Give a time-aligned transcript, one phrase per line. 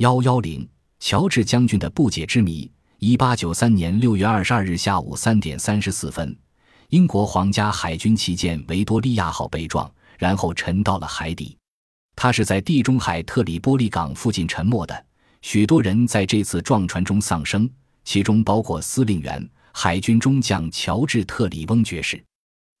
[0.00, 0.66] 幺幺零，
[0.98, 2.70] 乔治将军的不解之谜。
[3.00, 6.34] 一八九三年六月二十二日下午三点三十四分，
[6.88, 11.54] 英国皇家海军旗舰维多利亚号被撞，然后沉到了海底。
[12.16, 15.06] 它是在地中海特里波利港附近沉没的。
[15.42, 17.68] 许多人在这次撞船中丧生，
[18.02, 22.24] 其中包括司令员、海军中将乔治·特里翁爵士。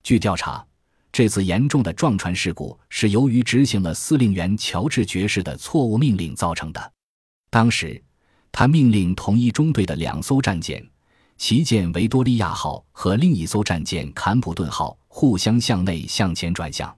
[0.02, 0.66] 据调查，
[1.12, 6.92] 这次严重的撞船事故是由于执行了司令员乔治爵士的错误命令造成的。
[7.50, 8.02] 当时。
[8.52, 10.84] 他命令同一中队的两艘战舰——
[11.38, 16.92] 旗舰维多利亚号和另一艘战舰坎普顿号——互相向内向前转向。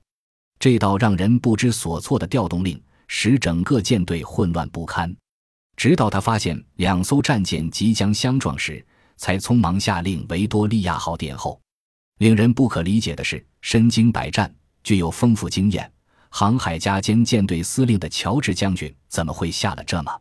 [0.58, 5.14] 这道让人不知所措的调动令使整个舰队混乱不堪。
[5.76, 8.82] 直到他发现两艘战舰即将相撞时，
[9.18, 11.60] 才匆忙下令维多利亚号殿后。
[12.18, 14.50] 令人不可理解的是，身经百战、
[14.82, 15.92] 具有丰富经验、
[16.30, 20.18] 航海家兼舰队司令的乔治将军怎么会下了这么……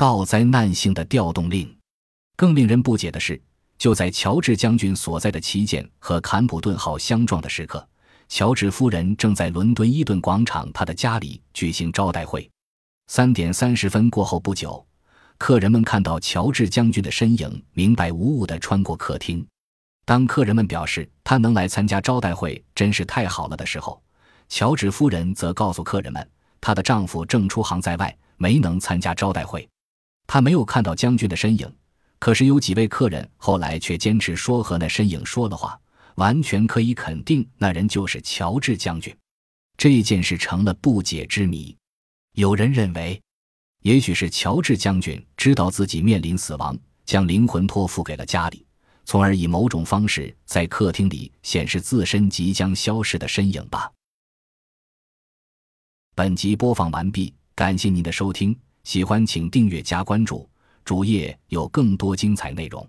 [0.00, 1.76] 道灾难性的调动令，
[2.34, 3.38] 更令人不解的是，
[3.76, 7.86] 就在乔治将军所在的旗舰和坎普顿号相撞的时刻，
[8.26, 12.50] 乔治夫人正在伦敦伊顿广场他的家里举行招待会。
[13.08, 14.82] 三点三十分过后不久，
[15.36, 19.46] 客人们看到乔治将军的身影明白无误地穿过客厅。
[20.06, 24.02] 当客人们表示他能来参加招待会真是太好了的时候，
[24.48, 26.26] 乔治夫人则告诉客人们，
[26.58, 29.68] 她的丈夫正出航在外，没能参加招待会。
[30.32, 31.68] 他没有看到将军的身影，
[32.20, 35.76] 可是有几位客人后来却坚持说和那身影说了话，
[36.14, 39.12] 完全可以肯定那人就是乔治将军。
[39.76, 41.76] 这件事成了不解之谜。
[42.34, 43.20] 有人认为，
[43.82, 48.64] 也许是乔治将军知道自己面临死亡，将灵魂托付给了家里，
[49.04, 53.90] 从而以某种方式在客厅里显示自身即将消失的身影吧。
[56.14, 58.56] 本集播放完毕，感谢您的收听。
[58.90, 60.50] 喜欢请订阅加关注，
[60.84, 62.84] 主页有更多精彩内容。